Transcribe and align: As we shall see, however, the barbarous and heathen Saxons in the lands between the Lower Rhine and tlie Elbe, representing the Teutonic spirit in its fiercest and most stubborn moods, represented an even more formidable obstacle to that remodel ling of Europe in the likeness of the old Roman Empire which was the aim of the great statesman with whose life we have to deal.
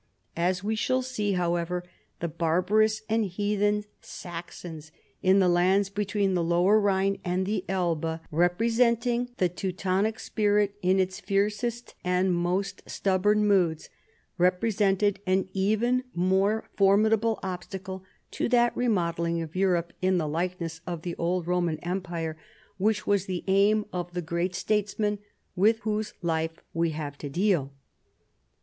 As 0.35 0.63
we 0.63 0.75
shall 0.75 1.03
see, 1.03 1.33
however, 1.33 1.83
the 2.21 2.27
barbarous 2.27 3.03
and 3.07 3.23
heathen 3.23 3.85
Saxons 4.01 4.91
in 5.21 5.37
the 5.37 5.47
lands 5.47 5.91
between 5.91 6.33
the 6.33 6.43
Lower 6.43 6.79
Rhine 6.79 7.19
and 7.23 7.45
tlie 7.45 7.63
Elbe, 7.69 8.19
representing 8.31 9.29
the 9.37 9.47
Teutonic 9.47 10.17
spirit 10.19 10.73
in 10.81 10.99
its 10.99 11.19
fiercest 11.19 11.93
and 12.03 12.33
most 12.33 12.81
stubborn 12.89 13.45
moods, 13.45 13.89
represented 14.39 15.19
an 15.27 15.47
even 15.53 16.03
more 16.15 16.67
formidable 16.75 17.39
obstacle 17.43 18.03
to 18.31 18.49
that 18.49 18.75
remodel 18.75 19.25
ling 19.25 19.39
of 19.39 19.55
Europe 19.55 19.93
in 20.01 20.17
the 20.17 20.27
likeness 20.27 20.81
of 20.87 21.03
the 21.03 21.13
old 21.17 21.45
Roman 21.45 21.77
Empire 21.81 22.35
which 22.79 23.05
was 23.05 23.27
the 23.27 23.43
aim 23.45 23.85
of 23.93 24.13
the 24.13 24.23
great 24.23 24.55
statesman 24.55 25.19
with 25.55 25.77
whose 25.81 26.15
life 26.23 26.53
we 26.73 26.89
have 26.89 27.19
to 27.19 27.29
deal. 27.29 27.71